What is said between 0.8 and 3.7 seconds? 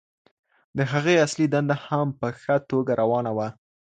هغې اصلي دنده هم په ښه توګه روانه وه.